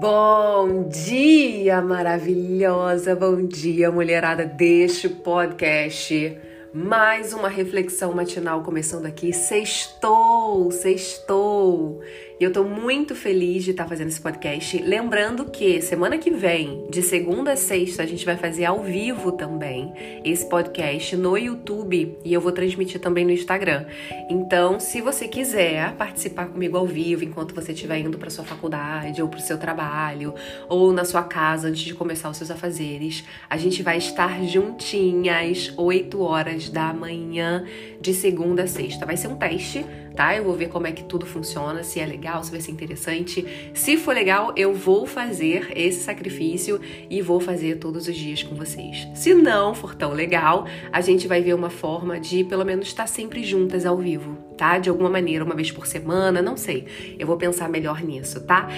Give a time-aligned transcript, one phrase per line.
[0.00, 3.14] Bom dia, maravilhosa!
[3.14, 6.38] Bom dia, mulherada deste podcast.
[6.72, 9.30] Mais uma reflexão matinal começando aqui.
[9.30, 10.29] Sextou,
[10.70, 12.00] sextou.
[12.40, 14.78] E eu tô muito feliz de estar tá fazendo esse podcast.
[14.78, 19.32] Lembrando que semana que vem, de segunda a sexta, a gente vai fazer ao vivo
[19.32, 19.92] também
[20.24, 23.84] esse podcast no YouTube e eu vou transmitir também no Instagram.
[24.30, 29.20] Então, se você quiser participar comigo ao vivo enquanto você estiver indo para sua faculdade
[29.20, 30.34] ou para seu trabalho
[30.66, 35.74] ou na sua casa antes de começar os seus afazeres, a gente vai estar juntinhas
[35.76, 37.66] 8 horas da manhã
[38.00, 39.04] de segunda a sexta.
[39.04, 39.84] Vai ser um teste
[40.14, 40.36] tá?
[40.36, 43.46] Eu vou ver como é que tudo funciona, se é legal, se vai ser interessante.
[43.74, 48.54] Se for legal, eu vou fazer esse sacrifício e vou fazer todos os dias com
[48.54, 49.08] vocês.
[49.14, 53.06] Se não for tão legal, a gente vai ver uma forma de pelo menos estar
[53.06, 54.78] sempre juntas ao vivo, tá?
[54.78, 56.86] De alguma maneira, uma vez por semana, não sei.
[57.18, 58.68] Eu vou pensar melhor nisso, tá?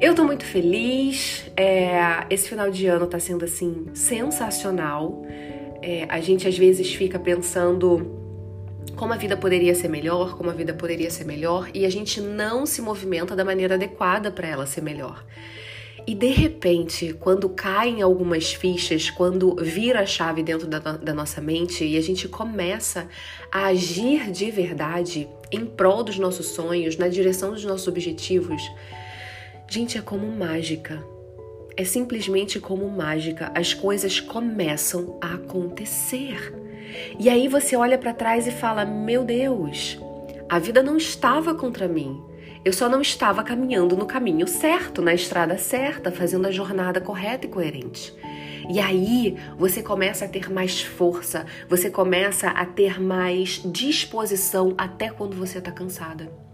[0.00, 1.44] Eu tô muito feliz.
[1.56, 5.22] É, esse final de ano tá sendo assim sensacional.
[5.82, 8.19] É, a gente às vezes fica pensando
[8.96, 12.20] como a vida poderia ser melhor, como a vida poderia ser melhor, e a gente
[12.20, 15.24] não se movimenta da maneira adequada para ela ser melhor.
[16.06, 21.40] E de repente, quando caem algumas fichas, quando vira a chave dentro da, da, nossa
[21.40, 23.08] mente e a gente começa
[23.52, 28.62] a agir de verdade em prol dos nossos sonhos, na direção dos nossos objetivos,
[29.68, 31.02] gente, é como mágica.
[31.76, 33.52] É simplesmente como mágica.
[33.54, 36.52] As coisas começam a acontecer.
[37.18, 39.98] E aí você olha para trás e fala: Meu Deus,
[40.48, 42.22] a vida não estava contra mim.
[42.64, 47.46] Eu só não estava caminhando no caminho certo, na estrada certa, fazendo a jornada correta
[47.46, 48.14] e coerente.
[48.68, 55.08] E aí você começa a ter mais força, você começa a ter mais disposição até
[55.08, 56.49] quando você está cansada.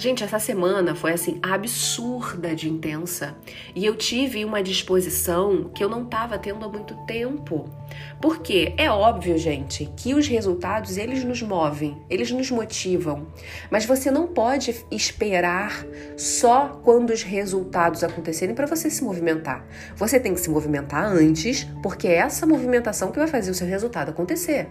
[0.00, 3.36] Gente, essa semana foi assim absurda de intensa
[3.74, 7.68] e eu tive uma disposição que eu não estava tendo há muito tempo.
[8.18, 13.26] Porque é óbvio, gente, que os resultados eles nos movem, eles nos motivam,
[13.70, 15.84] mas você não pode esperar
[16.16, 19.66] só quando os resultados acontecerem para você se movimentar.
[19.96, 23.66] Você tem que se movimentar antes, porque é essa movimentação que vai fazer o seu
[23.66, 24.66] resultado acontecer.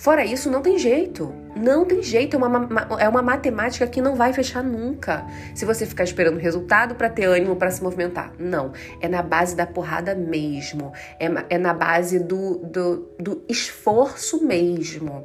[0.00, 1.30] Fora isso, não tem jeito.
[1.54, 2.34] Não tem jeito.
[2.34, 5.26] É uma, é uma matemática que não vai fechar nunca.
[5.54, 8.32] Se você ficar esperando resultado para ter ânimo para se movimentar.
[8.38, 8.72] Não.
[8.98, 10.90] É na base da porrada mesmo.
[11.18, 15.22] É, é na base do, do, do esforço mesmo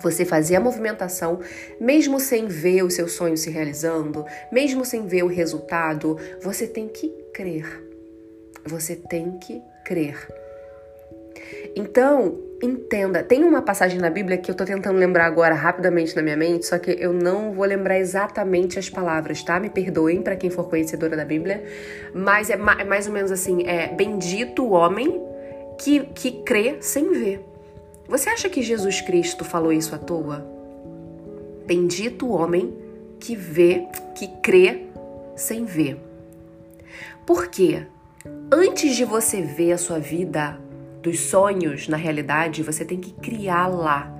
[0.00, 1.40] você fazer a movimentação,
[1.80, 6.88] mesmo sem ver o seu sonho se realizando, mesmo sem ver o resultado, você tem
[6.88, 7.82] que crer.
[8.66, 10.43] Você tem que crer.
[11.76, 13.22] Então, entenda.
[13.22, 16.66] Tem uma passagem na Bíblia que eu tô tentando lembrar agora rapidamente na minha mente,
[16.66, 19.58] só que eu não vou lembrar exatamente as palavras, tá?
[19.58, 21.64] Me perdoem para quem for conhecedora da Bíblia,
[22.14, 25.20] mas é, é mais ou menos assim: é bendito o homem
[25.78, 27.44] que, que crê sem ver.
[28.08, 30.46] Você acha que Jesus Cristo falou isso à toa?
[31.66, 32.76] Bendito o homem
[33.18, 34.84] que vê, que crê
[35.34, 35.96] sem ver.
[37.26, 37.86] Por quê?
[38.52, 40.58] Antes de você ver a sua vida
[41.04, 44.10] dos sonhos na realidade, você tem que criá-la.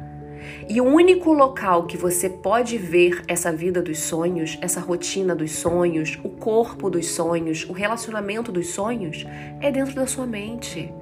[0.68, 5.52] E o único local que você pode ver essa vida dos sonhos, essa rotina dos
[5.52, 9.24] sonhos, o corpo dos sonhos, o relacionamento dos sonhos,
[9.62, 10.92] é dentro da sua mente.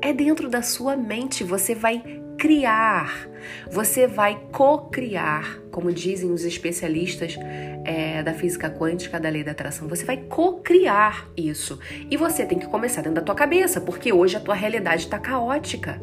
[0.00, 1.42] É dentro da sua mente.
[1.42, 3.28] Você vai criar,
[3.70, 7.36] você vai co-criar, como dizem os especialistas
[7.84, 9.86] é, da física quântica, da lei da atração.
[9.88, 11.78] Você vai co-criar isso.
[12.10, 15.18] E você tem que começar dentro da tua cabeça, porque hoje a tua realidade está
[15.18, 16.00] caótica.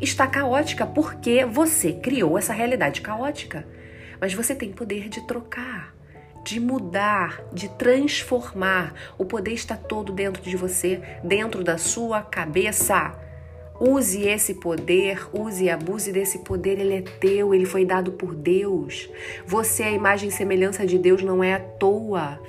[0.00, 3.68] Está caótica porque você criou essa realidade caótica.
[4.18, 5.94] Mas você tem poder de trocar
[6.42, 8.94] de mudar, de transformar.
[9.18, 13.25] O poder está todo dentro de você, dentro da sua cabeça.
[13.78, 18.34] Use esse poder, use e abuse desse poder, ele é teu, ele foi dado por
[18.34, 19.10] Deus.
[19.46, 22.40] Você é a imagem e semelhança de Deus, não é à toa.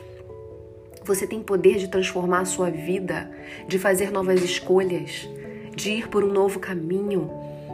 [1.03, 3.29] Você tem poder de transformar a sua vida,
[3.67, 5.29] de fazer novas escolhas,
[5.75, 7.29] de ir por um novo caminho.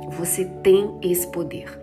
[0.10, 1.80] Você tem esse poder.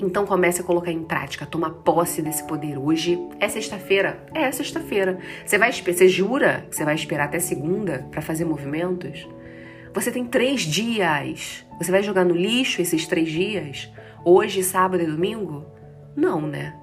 [0.00, 2.78] Então comece a colocar em prática, toma posse desse poder.
[2.78, 5.18] Hoje é sexta-feira, é sexta-feira.
[5.44, 9.26] Você vai, você jura que você vai esperar até segunda para fazer movimentos?
[9.92, 11.66] Você tem três dias.
[11.78, 13.90] Você vai jogar no lixo esses três dias?
[14.24, 15.66] Hoje, sábado e domingo?
[16.14, 16.76] Não, né?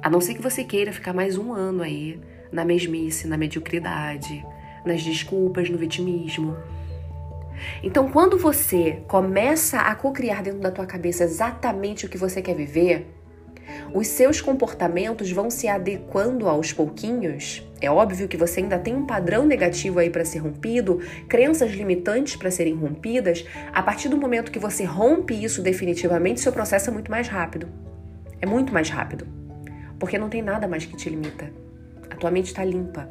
[0.00, 2.20] A não ser que você queira ficar mais um ano aí
[2.52, 4.46] na mesmice, na mediocridade,
[4.84, 6.56] nas desculpas, no vitimismo.
[7.82, 12.54] Então, quando você começa a co-criar dentro da tua cabeça exatamente o que você quer
[12.54, 13.08] viver,
[13.92, 17.62] Os seus comportamentos vão se adequando aos pouquinhos.
[17.84, 22.34] É óbvio que você ainda tem um padrão negativo aí para ser rompido, crenças limitantes
[22.34, 23.44] para serem rompidas.
[23.72, 27.68] A partir do momento que você rompe isso definitivamente, seu processo é muito mais rápido.
[28.40, 29.26] É muito mais rápido.
[29.98, 31.52] Porque não tem nada mais que te limita.
[32.10, 33.08] A tua mente está limpa.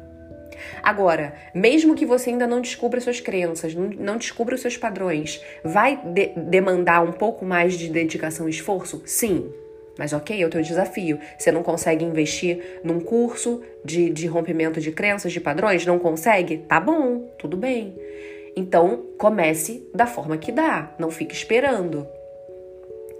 [0.82, 6.00] Agora, mesmo que você ainda não descubra suas crenças, não, descubra os seus padrões, vai
[6.04, 9.02] de demandar um pouco mais de dedicação e esforço?
[9.06, 9.52] Sim.
[9.98, 11.18] Mas ok, é o teu desafio.
[11.38, 15.86] Você não consegue investir num curso de, de rompimento de crenças, de padrões?
[15.86, 16.58] Não consegue?
[16.58, 17.94] Tá bom, tudo bem.
[18.56, 20.94] Então, comece da forma que dá.
[20.98, 22.06] Não fique esperando.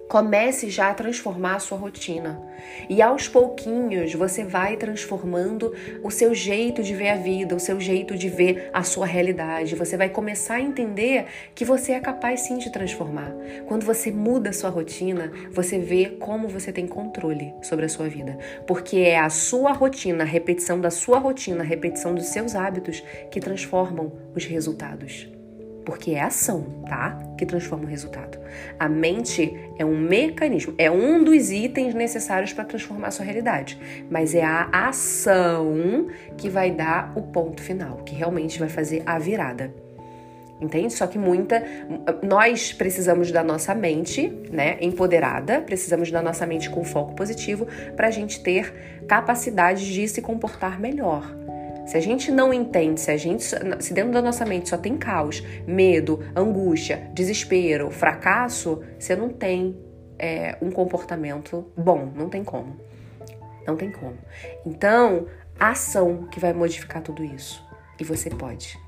[0.09, 2.41] Comece já a transformar a sua rotina.
[2.89, 7.81] E aos pouquinhos você vai transformando o seu jeito de ver a vida, o seu
[7.81, 9.75] jeito de ver a sua realidade.
[9.75, 13.35] Você vai começar a entender que você é capaz sim de transformar.
[13.67, 18.09] Quando você muda a sua rotina, você vê como você tem controle sobre a sua
[18.09, 18.39] vida.
[18.67, 23.03] Porque é a sua rotina, a repetição da sua rotina, a repetição dos seus hábitos
[23.31, 25.34] que transformam os resultados
[25.85, 27.19] porque é ação, tá?
[27.37, 28.39] Que transforma o resultado.
[28.79, 33.79] A mente é um mecanismo, é um dos itens necessários para transformar a sua realidade,
[34.11, 39.19] mas é a ação que vai dar o ponto final, que realmente vai fazer a
[39.19, 39.73] virada.
[40.61, 40.93] Entende?
[40.95, 41.63] Só que muita.
[42.23, 44.79] Nós precisamos da nossa mente, né?
[44.81, 47.67] Empoderada, precisamos da nossa mente com foco positivo
[47.97, 51.45] para a gente ter capacidade de se comportar melhor
[51.87, 54.97] se a gente não entende, se a gente, se dentro da nossa mente só tem
[54.97, 59.77] caos, medo, angústia, desespero, fracasso, você não tem
[60.19, 62.81] é, um comportamento bom, não tem como.
[63.67, 64.17] Não tem como.
[64.65, 65.27] Então,
[65.59, 67.63] a ação que vai modificar tudo isso.
[67.99, 68.79] E você pode.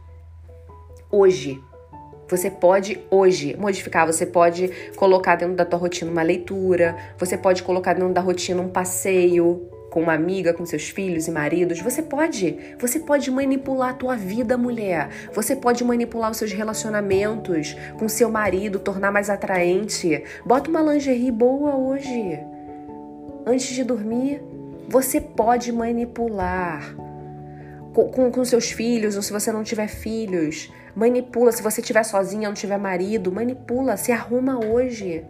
[1.10, 1.62] Hoje.
[2.28, 7.62] Você pode hoje modificar, você pode colocar dentro da tua rotina uma leitura, você pode
[7.62, 12.02] colocar dentro da rotina um passeio, com uma amiga, com seus filhos e maridos, você
[12.02, 12.76] pode.
[12.78, 15.08] Você pode manipular a tua vida, mulher.
[15.32, 20.22] Você pode manipular os seus relacionamentos com seu marido, tornar mais atraente.
[20.44, 22.38] Bota uma lingerie boa hoje.
[23.46, 24.42] Antes de dormir,
[24.88, 26.94] você pode manipular
[27.92, 31.50] com, com, com, seus filhos, ou se você não tiver filhos, manipula.
[31.52, 35.24] Se você estiver sozinha, não tiver marido, manipula, se arruma hoje.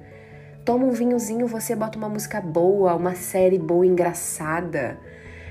[0.66, 4.98] Toma um vinhozinho, você bota uma música boa, uma série boa, engraçada.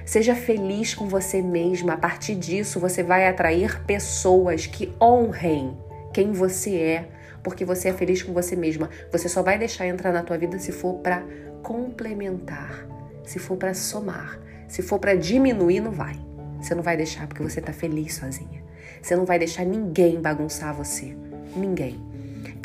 [0.05, 1.93] Seja feliz com você mesma.
[1.93, 5.77] A partir disso, você vai atrair pessoas que honrem
[6.13, 7.09] quem você é,
[7.41, 8.89] porque você é feliz com você mesma.
[9.09, 11.23] Você só vai deixar entrar na tua vida se for para
[11.63, 12.85] complementar,
[13.23, 16.19] se for para somar, se for para diminuir, não vai.
[16.59, 18.61] Você não vai deixar porque você tá feliz sozinha.
[19.01, 21.15] Você não vai deixar ninguém bagunçar você.
[21.55, 22.14] Ninguém.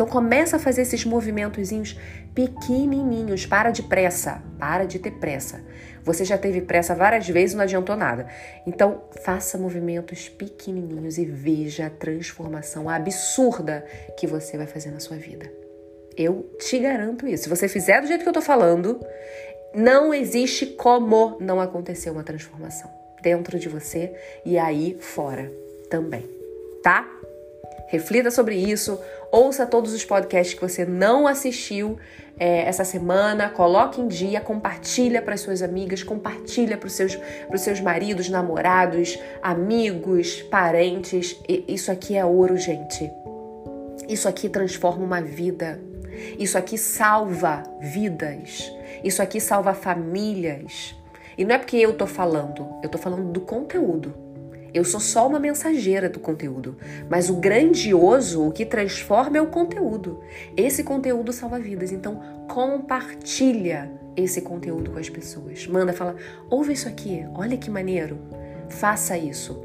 [0.01, 1.95] Então começa a fazer esses movimentozinhos
[2.35, 3.45] pequenininhos.
[3.45, 5.61] Para de pressa, para de ter pressa.
[6.03, 8.27] Você já teve pressa várias vezes e não adiantou nada.
[8.67, 13.85] Então faça movimentos pequenininhos e veja a transformação absurda
[14.19, 15.53] que você vai fazer na sua vida.
[16.17, 17.43] Eu te garanto isso.
[17.43, 18.99] Se você fizer do jeito que eu tô falando,
[19.75, 24.15] não existe como não acontecer uma transformação dentro de você
[24.47, 25.53] e aí fora
[25.91, 26.25] também,
[26.83, 27.07] tá?
[27.91, 29.01] Reflita sobre isso,
[29.33, 31.99] ouça todos os podcasts que você não assistiu
[32.39, 37.19] é, essa semana, coloque em dia, compartilha para suas amigas, compartilha para os seus,
[37.57, 41.39] seus maridos, namorados, amigos, parentes.
[41.47, 43.11] E isso aqui é ouro, gente.
[44.09, 45.79] Isso aqui transforma uma vida.
[46.39, 48.73] Isso aqui salva vidas.
[49.05, 50.95] Isso aqui salva famílias.
[51.37, 54.30] E não é porque eu tô falando, eu tô falando do conteúdo.
[54.73, 56.77] Eu sou só uma mensageira do conteúdo,
[57.09, 60.21] mas o grandioso, o que transforma é o conteúdo.
[60.57, 65.67] Esse conteúdo salva vidas, então compartilha esse conteúdo com as pessoas.
[65.67, 66.17] Manda, fala,
[66.49, 68.19] ouve isso aqui, olha que maneiro.
[68.69, 69.61] Faça isso.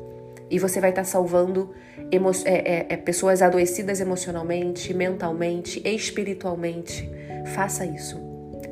[0.49, 1.71] E você vai estar salvando
[2.11, 7.09] é, é, é, pessoas adoecidas emocionalmente, mentalmente, espiritualmente.
[7.53, 8.19] Faça isso.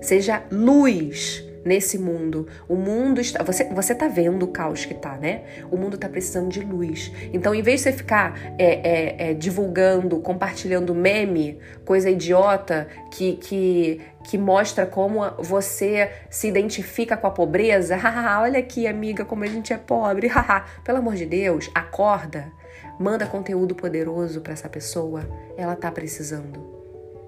[0.02, 2.48] Seja luz nesse mundo.
[2.67, 3.43] O mundo está.
[3.43, 5.41] Você, você tá vendo o caos que tá, né?
[5.72, 7.12] O mundo tá precisando de luz.
[7.32, 13.34] Então, em vez de você ficar é, é, é, divulgando, compartilhando meme, coisa idiota, que,
[13.38, 17.98] que, que mostra como você se identifica com a pobreza,
[18.41, 20.29] olha aqui, amiga, como a gente é pobre,
[20.84, 22.51] pelo amor de Deus, acorda.
[23.00, 25.27] Manda conteúdo poderoso para essa pessoa.
[25.58, 26.84] Ela tá precisando.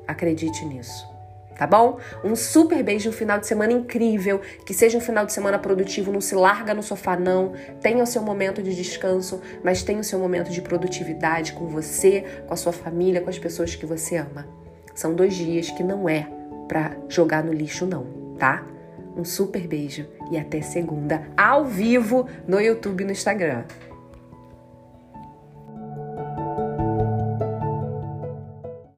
[0.07, 1.14] Acredite nisso
[1.57, 1.99] tá bom?
[2.23, 6.11] Um super beijo, um final de semana incrível, que seja um final de semana produtivo,
[6.11, 10.03] não se larga no sofá não, tenha o seu momento de descanso, mas tenha o
[10.03, 14.17] seu momento de produtividade com você, com a sua família, com as pessoas que você
[14.17, 14.47] ama.
[14.93, 16.27] São dois dias que não é
[16.67, 18.05] para jogar no lixo não,
[18.37, 18.65] tá?
[19.15, 23.63] Um super beijo e até segunda, ao vivo no YouTube e no Instagram.